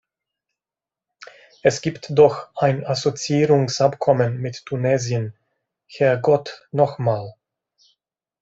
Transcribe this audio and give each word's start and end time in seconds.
Es 1.61 1.81
gibt 1.81 2.07
doch 2.09 2.49
ein 2.55 2.83
Assoziierungsabkommen 2.83 4.39
mit 4.41 4.65
Tunesien, 4.65 5.35
Herrgott 5.85 6.67
noch 6.71 6.97
mal! 6.97 7.35